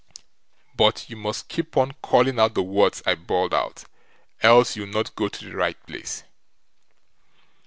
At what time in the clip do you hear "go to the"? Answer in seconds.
5.13-5.55